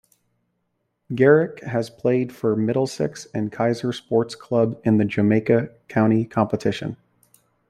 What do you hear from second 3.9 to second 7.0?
Sports Club in the Jamaica County Competition.